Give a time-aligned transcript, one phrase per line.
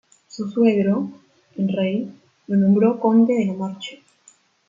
[0.29, 1.11] Su suegro,
[1.57, 2.11] el rey,
[2.47, 4.01] lo nombró conde de La Marche.